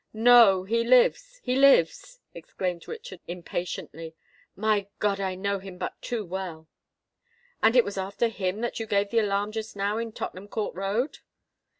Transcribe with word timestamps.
"No—he 0.13 0.83
lives, 0.83 1.39
he 1.43 1.55
lives," 1.55 2.21
exclaimed 2.33 2.87
Richard, 2.87 3.19
impatiently. 3.27 4.15
"My 4.55 4.87
God! 4.97 5.19
I 5.19 5.35
know 5.35 5.59
him 5.59 5.77
but 5.77 6.01
too 6.01 6.25
well." 6.25 6.67
"And 7.61 7.75
it 7.75 7.85
was 7.85 7.99
after 7.99 8.27
him 8.27 8.61
that 8.61 8.79
you 8.79 8.87
gave 8.87 9.11
the 9.11 9.19
alarm 9.19 9.51
just 9.51 9.75
now 9.75 9.99
in 9.99 10.11
Tottenham 10.11 10.47
Court 10.47 10.73
Road?" 10.73 11.19